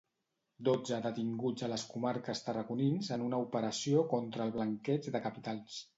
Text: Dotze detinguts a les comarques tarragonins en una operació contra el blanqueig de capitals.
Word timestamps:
Dotze 0.67 0.97
detinguts 1.05 1.67
a 1.67 1.69
les 1.73 1.83
comarques 1.91 2.41
tarragonins 2.47 3.11
en 3.19 3.27
una 3.27 3.43
operació 3.45 4.03
contra 4.15 4.49
el 4.51 4.55
blanqueig 4.57 5.11
de 5.17 5.27
capitals. 5.29 5.83